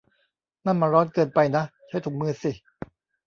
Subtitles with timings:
[0.65, 1.63] นั่นมันร้อนเกินไปนะ!
[1.87, 2.51] ใช้ถุงมือสิ!